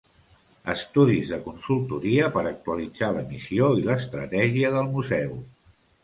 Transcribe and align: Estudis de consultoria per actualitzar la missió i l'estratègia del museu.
Estudis 0.71 1.33
de 1.33 1.37
consultoria 1.49 2.29
per 2.37 2.41
actualitzar 2.51 3.09
la 3.17 3.21
missió 3.33 3.67
i 3.81 3.85
l'estratègia 3.91 4.73
del 4.77 4.89
museu. 4.97 5.37